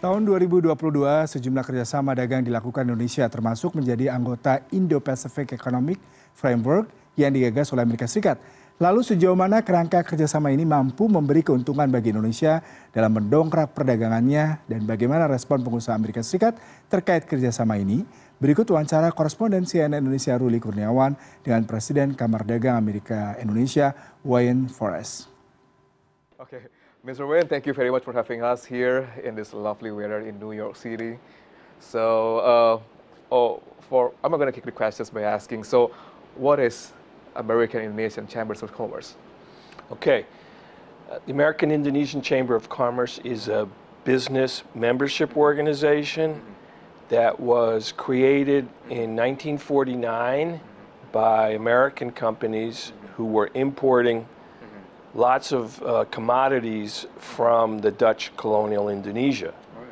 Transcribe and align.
Tahun 0.00 0.24
2022, 0.24 0.72
sejumlah 1.28 1.60
kerjasama 1.60 2.16
dagang 2.16 2.40
dilakukan 2.40 2.88
Indonesia 2.88 3.28
termasuk 3.28 3.76
menjadi 3.76 4.08
anggota 4.16 4.64
Indo-Pacific 4.72 5.52
Economic 5.52 6.00
Framework 6.32 6.88
yang 7.20 7.28
digagas 7.36 7.68
oleh 7.76 7.84
Amerika 7.84 8.08
Serikat. 8.08 8.40
Lalu 8.80 9.04
sejauh 9.04 9.36
mana 9.36 9.60
kerangka 9.60 10.00
kerjasama 10.00 10.56
ini 10.56 10.64
mampu 10.64 11.04
memberi 11.04 11.44
keuntungan 11.44 11.84
bagi 11.92 12.16
Indonesia 12.16 12.64
dalam 12.96 13.12
mendongkrak 13.12 13.76
perdagangannya 13.76 14.64
dan 14.64 14.88
bagaimana 14.88 15.28
respon 15.28 15.60
pengusaha 15.60 15.92
Amerika 15.92 16.24
Serikat 16.24 16.56
terkait 16.88 17.28
kerjasama 17.28 17.76
ini? 17.76 18.00
Berikut 18.40 18.64
wawancara 18.72 19.12
koresponden 19.12 19.68
CNN 19.68 20.00
Indonesia 20.00 20.32
Ruli 20.32 20.64
Kurniawan 20.64 21.12
dengan 21.44 21.68
Presiden 21.68 22.16
Kamar 22.16 22.48
Dagang 22.48 22.80
Amerika 22.80 23.36
Indonesia 23.36 23.92
Wayne 24.24 24.64
Forrest. 24.72 25.28
Okay, 26.40 26.79
Mr. 27.06 27.26
Wayne, 27.26 27.48
thank 27.48 27.64
you 27.64 27.72
very 27.72 27.90
much 27.90 28.04
for 28.04 28.12
having 28.12 28.42
us 28.42 28.62
here 28.62 29.10
in 29.24 29.34
this 29.34 29.54
lovely 29.54 29.90
weather 29.90 30.20
in 30.20 30.38
New 30.38 30.52
York 30.52 30.76
City. 30.76 31.18
So, 31.78 32.38
uh, 32.40 33.34
oh, 33.34 33.62
for 33.88 34.12
I'm 34.22 34.30
going 34.32 34.44
to 34.44 34.52
kick 34.52 34.66
the 34.66 34.70
questions 34.70 35.08
by 35.08 35.22
asking. 35.22 35.64
So, 35.64 35.92
what 36.34 36.60
is 36.60 36.92
American 37.36 37.80
Indonesian 37.80 38.26
Chambers 38.26 38.62
of 38.62 38.74
Commerce? 38.74 39.16
Okay. 39.90 40.26
Uh, 41.10 41.20
the 41.24 41.32
American 41.32 41.70
Indonesian 41.70 42.20
Chamber 42.20 42.54
of 42.54 42.68
Commerce 42.68 43.18
is 43.24 43.48
a 43.48 43.66
business 44.04 44.62
membership 44.74 45.38
organization 45.38 46.42
that 47.08 47.40
was 47.40 47.92
created 47.92 48.68
in 48.90 49.16
1949 49.16 50.60
by 51.12 51.52
American 51.52 52.12
companies 52.12 52.92
who 53.16 53.24
were 53.24 53.50
importing. 53.54 54.26
Lots 55.14 55.52
of 55.52 55.82
uh, 55.82 56.04
commodities 56.10 57.06
from 57.18 57.78
the 57.78 57.90
Dutch 57.90 58.32
colonial 58.36 58.88
Indonesia. 58.88 59.52
Right. 59.76 59.86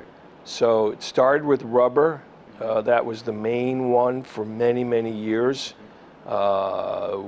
So 0.45 0.89
it 0.89 1.03
started 1.03 1.45
with 1.45 1.63
rubber. 1.63 2.23
Uh, 2.61 2.81
that 2.83 3.05
was 3.05 3.23
the 3.23 3.33
main 3.33 3.91
one 3.91 4.23
for 4.23 4.45
many, 4.45 4.85
many 4.85 5.13
years. 5.13 5.75
Uh, 6.27 7.23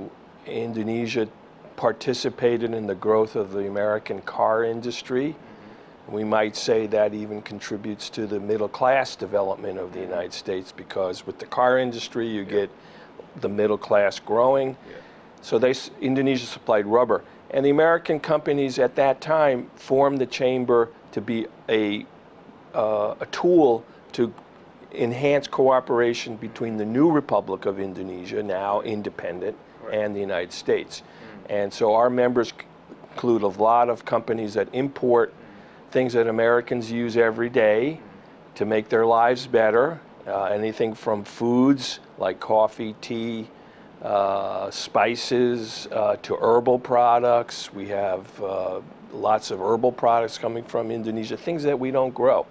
Indonesia 0.47 1.29
participated 1.77 2.75
in 2.75 2.87
the 2.87 2.95
growth 2.95 3.37
of 3.37 3.53
the 3.53 3.67
American 3.67 4.21
car 4.23 4.65
industry. 4.65 5.35
We 6.09 6.25
might 6.25 6.57
say 6.57 6.89
that 6.89 7.15
even 7.15 7.41
contributes 7.41 8.11
to 8.11 8.27
the 8.27 8.41
middle 8.41 8.69
class 8.69 9.15
development 9.15 9.79
of 9.79 9.93
the 9.93 10.01
United 10.01 10.33
States 10.33 10.73
because 10.73 11.25
with 11.25 11.39
the 11.39 11.47
car 11.47 11.79
industry, 11.79 12.27
you 12.29 12.43
yeah. 12.43 12.51
get 12.51 12.71
the 13.41 13.49
middle 13.49 13.79
class 13.79 14.19
growing. 14.19 14.71
Yeah. 14.71 14.97
So 15.43 15.59
they, 15.59 15.75
Indonesia 16.01 16.47
supplied 16.47 16.87
rubber. 16.87 17.23
And 17.51 17.65
the 17.65 17.71
American 17.71 18.21
companies 18.21 18.79
at 18.79 18.95
that 18.97 19.21
time 19.21 19.71
formed 19.75 20.19
the 20.19 20.27
chamber 20.27 20.91
to 21.13 21.21
be 21.21 21.47
a, 21.69 22.07
uh, 22.75 23.15
a 23.21 23.27
tool 23.27 23.85
to 24.13 24.33
enhance 24.93 25.47
cooperation 25.47 26.37
between 26.37 26.77
the 26.77 26.85
new 26.85 27.11
Republic 27.11 27.67
of 27.67 27.81
Indonesia, 27.81 28.43
now 28.43 28.81
independent, 28.83 29.57
right. 29.83 29.95
and 29.95 30.15
the 30.15 30.21
United 30.21 30.53
States. 30.53 31.01
Mm. 31.01 31.55
And 31.55 31.73
so 31.73 31.95
our 31.95 32.11
members 32.11 32.53
include 33.13 33.43
a 33.43 33.49
lot 33.49 33.89
of 33.89 34.05
companies 34.05 34.55
that 34.55 34.69
import 34.73 35.33
mm. 35.33 35.91
things 35.91 36.13
that 36.13 36.27
Americans 36.27 36.91
use 36.91 37.17
every 37.17 37.49
day 37.49 38.01
mm. 38.01 38.55
to 38.57 38.65
make 38.65 38.89
their 38.89 39.07
lives 39.07 39.47
better. 39.47 40.01
Uh, 40.27 40.45
anything 40.45 40.95
from 40.95 41.25
foods 41.25 41.99
like 42.19 42.39
coffee, 42.39 42.95
tea, 43.01 43.49
uh, 44.03 44.71
spices, 44.71 45.87
uh, 45.93 46.17
to 46.23 46.35
herbal 46.37 46.79
products. 46.79 47.73
We 47.73 47.87
have 47.89 48.43
uh, 48.43 48.81
lots 49.13 49.51
of 49.51 49.61
herbal 49.61 49.93
products 49.93 50.39
coming 50.39 50.65
from 50.65 50.91
Indonesia, 50.91 51.37
things 51.37 51.63
that 51.65 51.79
we 51.79 51.91
don't 51.91 52.15
grow. 52.15 52.47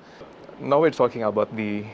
Now 0.59 0.81
we're 0.81 0.91
talking 0.91 1.23
about 1.23 1.55
the 1.55 1.85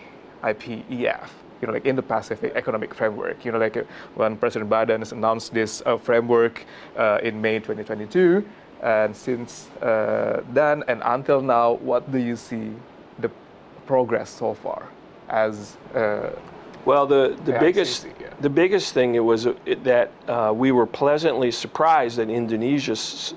IPEF, 0.43 1.29
you 1.61 1.67
know, 1.67 1.71
like 1.71 1.85
Indo-Pacific 1.85 2.51
Economic 2.53 2.93
Framework. 2.93 3.45
You 3.45 3.53
know, 3.53 3.57
like 3.57 3.77
uh, 3.77 3.83
when 4.15 4.35
President 4.35 4.69
Biden 4.69 4.99
has 4.99 5.13
announced 5.13 5.53
this 5.53 5.81
uh, 5.85 5.97
framework 5.97 6.65
uh, 6.97 7.19
in 7.23 7.39
May 7.39 7.59
2022, 7.59 8.45
and 8.83 9.15
since 9.15 9.69
then 9.79 10.83
and 10.87 11.01
until 11.05 11.41
now, 11.41 11.73
what 11.73 12.11
do 12.11 12.17
you 12.17 12.35
see 12.35 12.71
the 13.19 13.31
progress 13.85 14.29
so 14.29 14.53
far 14.53 14.89
as? 15.29 15.77
Uh, 16.85 16.89
well, 16.89 17.07
the, 17.07 17.37
the 17.45 17.57
biggest 17.59 18.07
yeah. 18.19 18.29
the 18.39 18.49
biggest 18.49 18.93
thing 18.93 19.15
it 19.15 19.19
was 19.23 19.47
uh, 19.47 19.53
it, 19.65 19.83
that 19.83 20.11
we 20.55 20.71
were 20.71 20.85
pleasantly 20.85 21.51
surprised 21.51 22.17
that 22.17 22.29
Indonesia 22.29 22.91
s- 22.91 23.33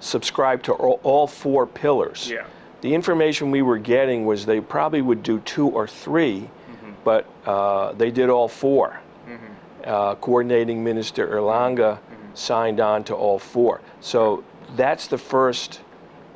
subscribed 0.00 0.64
to 0.64 0.72
all, 0.72 1.00
all 1.02 1.26
four 1.26 1.66
pillars. 1.66 2.28
Yeah 2.30 2.44
the 2.80 2.94
information 2.94 3.50
we 3.50 3.62
were 3.62 3.78
getting 3.78 4.24
was 4.24 4.46
they 4.46 4.60
probably 4.60 5.02
would 5.02 5.22
do 5.22 5.40
two 5.40 5.68
or 5.68 5.86
3 5.86 6.40
mm-hmm. 6.40 6.92
but 7.04 7.26
uh, 7.46 7.92
they 7.92 8.10
did 8.10 8.30
all 8.30 8.48
4 8.48 9.00
mm-hmm. 9.28 9.44
uh, 9.84 10.14
coordinating 10.16 10.82
Minister 10.82 11.26
Airlangga 11.28 11.98
mm-hmm. 11.98 12.34
signed 12.34 12.80
on 12.80 13.04
to 13.04 13.14
all 13.14 13.38
four. 13.38 13.80
So 14.00 14.44
that's 14.76 15.06
the 15.06 15.18
first 15.18 15.80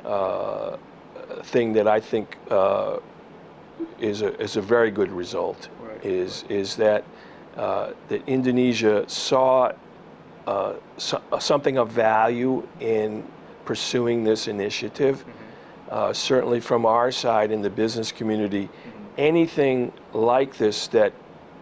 uh, 0.03 0.77
thing 1.43 1.73
that 1.73 1.87
I 1.87 1.99
think 1.99 2.37
uh, 2.49 2.99
is 3.99 4.21
a 4.21 4.39
is 4.41 4.57
a 4.57 4.61
very 4.61 4.91
good 4.91 5.11
result. 5.11 5.69
Is 6.05 6.45
is 6.49 6.75
that 6.75 7.03
uh, 7.57 7.93
that 8.09 8.27
Indonesia 8.27 9.09
saw 9.09 9.71
uh, 10.45 10.73
so, 10.97 11.21
something 11.39 11.77
of 11.77 11.89
value 11.89 12.67
in 12.79 13.23
pursuing 13.65 14.23
this 14.23 14.47
initiative. 14.47 15.19
Mm-hmm. 15.19 15.31
Uh, 15.89 16.13
certainly 16.13 16.59
from 16.59 16.85
our 16.85 17.11
side 17.11 17.51
in 17.51 17.61
the 17.61 17.69
business 17.69 18.11
community, 18.11 18.69
anything 19.17 19.91
like 20.13 20.57
this 20.57 20.87
that 20.87 21.13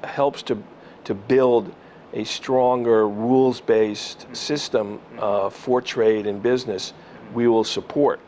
helps 0.03 0.42
to, 0.44 0.62
to 1.03 1.14
build 1.14 1.74
a 2.14 2.24
stronger 2.24 3.08
rules-based 3.08 4.34
system 4.36 5.00
uh, 5.20 5.50
for 5.50 5.82
trade 5.82 6.28
and 6.28 6.42
business, 6.42 6.94
we 7.34 7.48
will 7.48 7.64
support. 7.64 8.20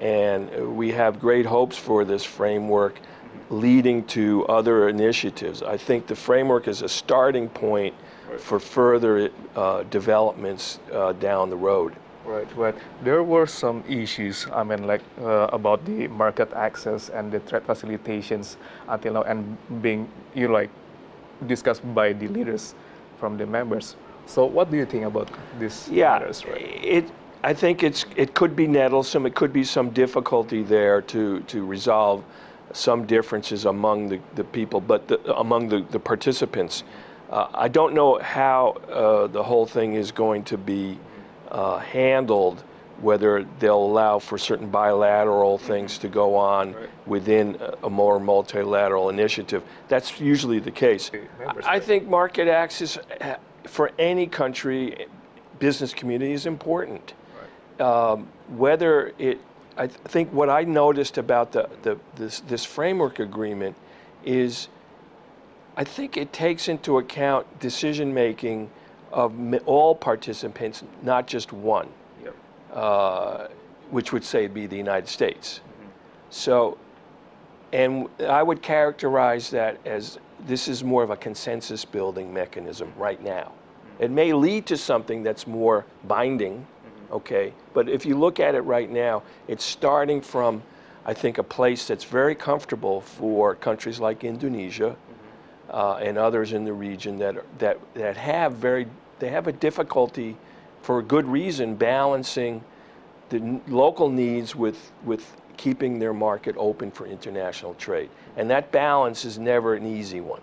And 0.00 0.76
we 0.76 0.90
have 0.92 1.20
great 1.20 1.46
hopes 1.46 1.76
for 1.76 2.04
this 2.04 2.24
framework 2.24 3.00
leading 3.50 4.04
to 4.04 4.44
other 4.46 4.88
initiatives. 4.88 5.62
I 5.62 5.76
think 5.76 6.06
the 6.06 6.16
framework 6.16 6.68
is 6.68 6.82
a 6.82 6.88
starting 6.88 7.48
point 7.48 7.94
for 8.38 8.58
further 8.58 9.30
uh, 9.54 9.84
developments 9.84 10.80
uh, 10.92 11.12
down 11.12 11.50
the 11.50 11.56
road. 11.56 11.94
Right, 12.24 12.56
right. 12.56 12.74
There 13.04 13.22
were 13.22 13.46
some 13.46 13.84
issues, 13.88 14.48
I 14.52 14.64
mean, 14.64 14.84
like 14.84 15.02
uh, 15.20 15.48
about 15.52 15.84
the 15.84 16.08
market 16.08 16.52
access 16.54 17.08
and 17.08 17.30
the 17.30 17.38
trade 17.38 17.62
facilitations 17.62 18.56
until 18.88 19.14
now, 19.14 19.22
and 19.22 19.56
being 19.80 20.08
you 20.34 20.48
know, 20.48 20.54
like 20.54 20.70
discussed 21.46 21.82
by 21.94 22.12
the 22.12 22.26
leaders 22.26 22.74
from 23.20 23.38
the 23.38 23.46
members. 23.46 23.94
So, 24.26 24.44
what 24.44 24.72
do 24.72 24.76
you 24.76 24.86
think 24.86 25.04
about 25.04 25.30
this 25.60 25.88
yeah, 25.88 26.18
matters? 26.18 26.44
Right? 26.44 26.84
It, 26.84 27.10
I 27.44 27.54
think 27.54 27.84
it's 27.84 28.04
it 28.16 28.34
could 28.34 28.56
be 28.56 28.66
nettlesome. 28.66 29.24
It 29.24 29.36
could 29.36 29.52
be 29.52 29.62
some 29.62 29.90
difficulty 29.90 30.64
there 30.64 31.00
to 31.02 31.40
to 31.42 31.64
resolve 31.64 32.24
some 32.72 33.06
differences 33.06 33.64
among 33.64 34.08
the, 34.08 34.20
the 34.34 34.44
people, 34.44 34.80
but 34.80 35.08
the, 35.08 35.36
among 35.36 35.68
the, 35.68 35.80
the 35.90 35.98
participants. 35.98 36.84
Uh, 37.30 37.48
I 37.54 37.68
don't 37.68 37.94
know 37.94 38.18
how 38.20 38.70
uh, 38.88 39.26
the 39.26 39.42
whole 39.42 39.66
thing 39.66 39.94
is 39.94 40.12
going 40.12 40.44
to 40.44 40.58
be 40.58 40.98
uh, 41.50 41.78
handled, 41.78 42.62
whether 43.00 43.44
they'll 43.58 43.76
allow 43.76 44.18
for 44.18 44.38
certain 44.38 44.70
bilateral 44.70 45.58
things 45.58 45.98
to 45.98 46.08
go 46.08 46.36
on 46.36 46.72
right. 46.72 46.88
within 47.06 47.58
a 47.82 47.90
more 47.90 48.20
multilateral 48.20 49.10
initiative. 49.10 49.62
That's 49.88 50.20
usually 50.20 50.60
the 50.60 50.70
case. 50.70 51.10
I 51.64 51.80
think 51.80 52.08
market 52.08 52.48
access 52.48 52.96
uh, 52.96 53.36
for 53.64 53.90
any 53.98 54.26
country, 54.26 55.06
business 55.58 55.92
community 55.92 56.32
is 56.32 56.46
important. 56.46 57.14
Right. 57.78 57.86
Um, 57.86 58.28
whether 58.48 59.12
it, 59.18 59.40
I 59.76 59.86
think 59.86 60.32
what 60.32 60.48
I 60.48 60.62
noticed 60.62 61.18
about 61.18 61.52
the, 61.52 61.68
the 61.82 61.98
this, 62.14 62.40
this 62.40 62.64
framework 62.64 63.18
agreement 63.18 63.76
is 64.24 64.68
I 65.76 65.84
think 65.84 66.16
it 66.16 66.32
takes 66.32 66.68
into 66.68 66.98
account 66.98 67.60
decision 67.60 68.12
making 68.12 68.70
of 69.12 69.32
all 69.66 69.94
participants, 69.94 70.82
not 71.02 71.26
just 71.26 71.52
one, 71.52 71.88
yep. 72.24 72.34
uh, 72.72 73.48
which 73.90 74.12
would 74.12 74.24
say 74.24 74.46
be 74.46 74.66
the 74.66 74.76
United 74.76 75.08
States. 75.08 75.60
Mm-hmm. 75.60 75.88
So, 76.30 76.78
and 77.72 78.08
I 78.26 78.42
would 78.42 78.62
characterize 78.62 79.50
that 79.50 79.78
as 79.86 80.18
this 80.46 80.68
is 80.68 80.82
more 80.82 81.02
of 81.02 81.10
a 81.10 81.16
consensus 81.16 81.84
building 81.84 82.32
mechanism 82.32 82.92
right 82.96 83.22
now. 83.22 83.52
Mm-hmm. 83.52 84.04
It 84.04 84.10
may 84.10 84.32
lead 84.32 84.66
to 84.66 84.76
something 84.76 85.22
that's 85.22 85.46
more 85.46 85.84
binding. 86.04 86.66
Okay, 87.10 87.52
but 87.74 87.88
if 87.88 88.06
you 88.06 88.16
look 88.16 88.40
at 88.40 88.54
it 88.54 88.62
right 88.62 88.90
now, 88.90 89.22
it's 89.48 89.64
starting 89.64 90.20
from, 90.20 90.62
I 91.04 91.14
think, 91.14 91.38
a 91.38 91.42
place 91.42 91.86
that's 91.86 92.04
very 92.04 92.34
comfortable 92.34 93.00
for 93.00 93.54
countries 93.54 94.00
like 94.00 94.24
Indonesia 94.24 94.96
uh, 95.70 95.94
and 95.94 96.18
others 96.18 96.52
in 96.52 96.64
the 96.64 96.72
region 96.72 97.18
that, 97.18 97.36
that, 97.58 97.78
that 97.94 98.16
have 98.16 98.54
very, 98.54 98.86
they 99.18 99.30
have 99.30 99.46
a 99.46 99.52
difficulty 99.52 100.36
for 100.82 100.98
a 100.98 101.02
good 101.02 101.26
reason 101.26 101.74
balancing 101.74 102.62
the 103.28 103.38
n- 103.38 103.60
local 103.66 104.08
needs 104.08 104.54
with, 104.54 104.92
with 105.04 105.36
keeping 105.56 105.98
their 105.98 106.12
market 106.12 106.54
open 106.58 106.90
for 106.90 107.06
international 107.06 107.74
trade. 107.74 108.10
And 108.36 108.50
that 108.50 108.70
balance 108.70 109.24
is 109.24 109.38
never 109.38 109.74
an 109.74 109.86
easy 109.86 110.20
one. 110.20 110.42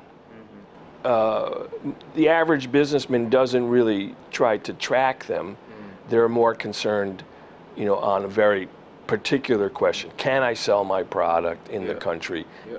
Uh, 1.04 1.68
the 2.16 2.30
average 2.30 2.72
businessman 2.72 3.30
doesn't 3.30 3.68
really 3.68 4.16
try 4.32 4.58
to 4.60 4.74
track 4.74 5.26
them. 5.26 5.58
They're 6.10 6.30
more 6.30 6.54
concerned, 6.54 7.24
you 7.76 7.86
know, 7.86 7.96
on 7.96 8.26
a 8.26 8.28
very 8.28 8.68
particular 9.08 9.70
question. 9.70 10.12
Can 10.18 10.44
I 10.44 10.54
sell 10.54 10.84
my 10.84 11.04
product 11.04 11.70
in 11.70 11.86
the 11.86 11.96
country? 11.96 12.46
Yeah. 12.70 12.78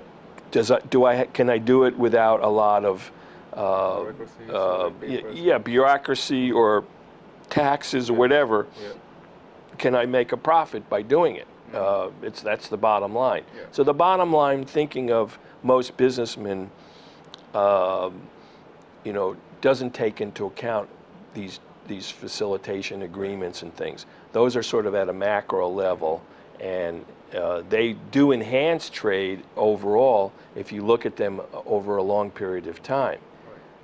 Does 0.51 0.71
I, 0.71 0.81
do 0.81 1.05
I 1.05 1.27
can 1.27 1.51
I 1.51 1.59
do 1.59 1.85
it 1.85 1.97
without 1.99 2.43
a 2.43 2.49
lot 2.49 2.85
of 2.85 3.11
uh, 3.53 4.05
Bureaucracy, 4.05 4.45
uh, 4.53 4.91
yeah 5.33 5.59
bureaucracy 5.59 6.53
or 6.53 6.85
taxes 7.51 8.11
or 8.11 8.15
whatever? 8.15 8.67
Yeah. 8.81 8.93
Can 9.79 9.95
I 9.95 10.07
make 10.07 10.33
a 10.33 10.37
profit 10.37 10.89
by 10.89 11.03
doing 11.03 11.37
it? 11.37 11.49
Uh, 11.75 12.11
it's 12.23 12.41
that's 12.41 12.69
the 12.69 12.77
bottom 12.77 13.15
line. 13.15 13.43
Mm-hmm. 13.43 13.57
Yeah. 13.59 13.65
So 13.73 13.83
the 13.83 13.95
bottom 13.95 14.33
line, 14.33 14.65
thinking 14.65 15.11
of 15.11 15.39
most 15.65 15.97
businessmen, 15.97 16.71
um, 17.53 18.21
you 19.03 19.13
know, 19.13 19.37
doesn't 19.61 19.93
take 19.93 20.21
into 20.21 20.47
account 20.47 20.89
these 21.33 21.59
these 21.87 22.11
facilitation 22.11 23.03
agreements 23.03 23.63
and 23.63 23.75
things. 23.75 24.07
Those 24.33 24.57
are 24.57 24.63
sort 24.63 24.87
of 24.87 24.95
at 24.95 25.09
a 25.09 25.13
macro 25.13 25.69
level, 25.69 26.23
and 26.61 27.05
uh, 27.35 27.63
they 27.69 27.95
do 28.11 28.33
enhance 28.33 28.91
trade 28.91 29.43
overall 29.57 30.33
if 30.55 30.73
you 30.73 30.85
look 30.85 31.05
at 31.07 31.17
them 31.17 31.41
over 31.67 31.97
a 31.97 32.03
long 32.03 32.31
period 32.31 32.67
of 32.67 32.83
time, 32.83 33.19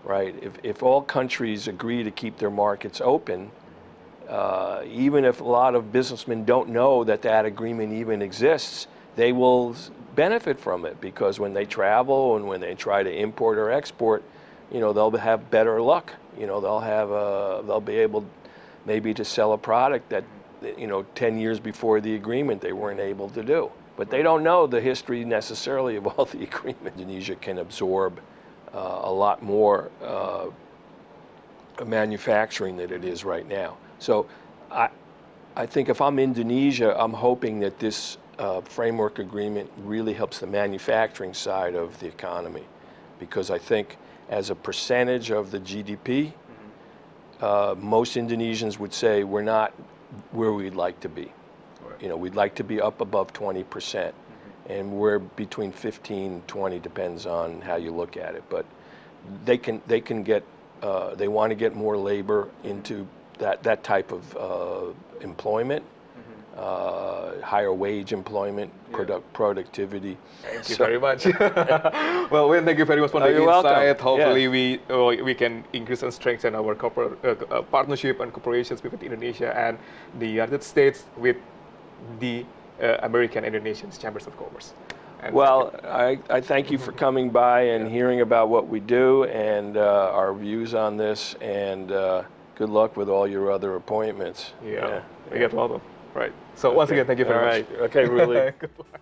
right? 0.05 0.35
If, 0.43 0.53
if 0.63 0.83
all 0.83 1.03
countries 1.03 1.69
agree 1.69 2.03
to 2.03 2.11
keep 2.11 2.39
their 2.39 2.51
markets 2.51 3.01
open, 3.01 3.51
uh, 4.29 4.85
even 4.89 5.25
if 5.25 5.41
a 5.41 5.45
lot 5.45 5.75
of 5.75 5.91
businessmen 5.91 6.45
don't 6.45 6.69
know 6.69 7.03
that 7.03 7.23
that 7.23 7.45
agreement 7.45 7.93
even 7.93 8.23
exists, 8.23 8.87
they 9.17 9.33
will 9.33 9.75
benefit 10.15 10.59
from 10.61 10.85
it 10.85 11.01
because 11.01 11.41
when 11.41 11.53
they 11.53 11.65
travel 11.65 12.37
and 12.37 12.47
when 12.47 12.61
they 12.61 12.75
try 12.75 13.03
to 13.03 13.13
import 13.13 13.59
or 13.59 13.71
export, 13.73 14.23
you 14.71 14.81
know, 14.81 14.93
they'll 14.93 15.11
have 15.11 15.51
better 15.51 15.81
luck. 15.81 16.13
You 16.39 16.47
know, 16.47 16.61
they'll 16.61 16.81
have 16.81 17.11
a, 17.11 17.63
they'll 17.67 17.81
be 17.81 17.97
able 17.97 18.25
maybe 18.87 19.13
to 19.15 19.25
sell 19.25 19.53
a 19.53 19.59
product 19.59 20.09
that, 20.11 20.25
you 20.79 20.87
know, 20.87 21.03
10 21.15 21.39
years 21.39 21.61
before 21.61 22.01
the 22.01 22.15
agreement 22.15 22.61
they 22.61 22.73
weren't 22.73 23.01
able 23.01 23.29
to 23.31 23.43
do. 23.43 23.71
But 23.97 24.11
they 24.11 24.23
don't 24.23 24.43
know 24.43 24.67
the 24.67 24.81
history 24.81 25.25
necessarily 25.25 25.97
of 25.97 26.07
all 26.07 26.25
the 26.33 26.43
agreements. 26.43 26.99
Indonesia 26.99 27.35
can 27.35 27.59
absorb 27.59 28.21
uh, 28.73 29.01
a 29.03 29.13
lot 29.13 29.43
more 29.43 29.91
uh, 30.03 30.47
manufacturing 31.85 32.77
than 32.77 32.93
it 32.93 33.05
is 33.05 33.25
right 33.25 33.47
now. 33.49 33.77
So 33.99 34.27
I, 34.71 34.89
I 35.57 35.67
think 35.67 35.89
if 35.89 36.01
I'm 36.01 36.19
Indonesia, 36.19 36.95
I'm 36.99 37.13
hoping 37.13 37.61
that 37.61 37.79
this 37.79 38.17
uh, 38.39 38.61
framework 38.63 39.19
agreement 39.19 39.71
really 39.79 40.15
helps 40.15 40.39
the 40.39 40.47
manufacturing 40.47 41.35
side 41.35 41.75
of 41.75 41.99
the 42.01 42.07
economy 42.07 42.65
because 43.21 43.51
I 43.51 43.59
think 43.59 43.97
as 44.29 44.51
a 44.51 44.55
percentage 44.55 45.31
of 45.31 45.53
the 45.53 45.61
GDP, 45.61 46.33
uh, 47.41 47.75
most 47.79 48.17
Indonesians 48.17 48.79
would 48.79 48.93
say 48.93 49.23
we're 49.23 49.43
not 49.43 49.73
where 50.33 50.53
we'd 50.53 50.75
like 50.75 50.99
to 51.01 51.09
be. 51.09 51.33
You 52.01 52.09
know, 52.09 52.17
we'd 52.17 52.35
like 52.35 52.55
to 52.57 52.65
be 52.65 52.81
up 52.81 53.01
above 53.01 53.33
20%. 53.33 53.69
percent 53.71 54.15
And 54.69 54.93
we're 54.93 55.19
between 55.19 55.71
15 55.73 56.33
and 56.33 56.49
20 56.49 56.79
depends 56.81 57.27
on 57.27 57.61
how 57.61 57.77
you 57.77 57.93
look 57.93 58.17
at 58.17 58.35
it. 58.35 58.43
But 58.49 58.67
they 59.45 59.59
can 59.59 59.83
they 59.87 60.01
can 60.01 60.23
get 60.23 60.43
uh, 60.83 61.15
they 61.15 61.29
want 61.29 61.51
to 61.51 61.55
get 61.55 61.75
more 61.77 61.97
labor 61.97 62.49
into 62.65 63.07
that 63.39 63.63
that 63.63 63.85
type 63.85 64.13
of 64.13 64.37
uh, 64.37 64.93
employment, 65.21 65.85
uh, 66.57 67.41
higher 67.43 67.73
wage 67.73 68.13
employment, 68.13 68.71
product 68.93 69.33
productivity. 69.33 70.17
Thank 70.43 70.69
you 70.69 70.75
So- 70.75 70.85
very 70.85 70.99
much. 70.99 71.27
well, 72.31 72.49
Wayne, 72.49 72.65
thank 72.65 72.79
you 72.79 72.85
very 72.85 73.01
much 73.01 73.11
for 73.11 73.23
Oh, 73.23 73.27
the 73.27 73.33
you're 73.33 73.47
welcome. 73.47 73.97
Hopefully, 74.03 74.45
Yeah. 74.45 74.49
we 74.51 74.81
uh, 74.91 75.25
we 75.25 75.35
can 75.35 75.65
increase 75.73 76.03
and 76.03 76.13
strengthen 76.13 76.55
our 76.55 76.75
corporate 76.75 77.19
uh, 77.25 77.29
uh, 77.29 77.63
partnership 77.63 78.21
and 78.21 78.33
cooperations 78.33 78.83
with 78.83 79.03
Indonesia 79.03 79.57
and 79.57 79.79
the 80.19 80.27
United 80.27 80.63
States 80.63 81.05
with 81.17 81.37
the 82.19 82.45
uh, 82.83 82.97
American 83.03 83.45
Indonesian 83.45 83.91
Chambers 83.91 84.27
of 84.27 84.37
Commerce. 84.37 84.75
And 85.23 85.35
Well, 85.35 85.75
I, 85.85 86.19
I 86.31 86.41
thank 86.41 86.71
you 86.71 86.79
for 86.79 86.93
coming 86.93 87.29
by 87.29 87.61
and 87.75 87.87
hearing 87.89 88.23
about 88.23 88.49
what 88.49 88.69
we 88.69 88.81
do 88.81 89.25
and 89.25 89.77
uh, 89.77 90.11
our 90.15 90.33
views 90.33 90.75
on 90.75 90.97
this. 90.97 91.35
And 91.43 91.93
uh, 91.93 92.23
good 92.55 92.71
luck 92.71 92.97
with 92.97 93.11
all 93.11 93.27
your 93.29 93.51
other 93.53 93.77
appointments. 93.77 94.53
yeah, 94.65 95.03
you 95.31 95.39
get 95.39 95.53
welcome. 95.53 95.83
Right. 96.15 96.33
So 96.57 96.73
once 96.73 96.91
again, 96.91 97.07
thank 97.07 97.19
you 97.19 97.25
very 97.25 97.39
All 97.39 97.45
much. 97.45 97.69
right. 97.71 97.81
Okay, 97.83 98.05
really. 98.07 98.53
Goodbye. 98.61 98.99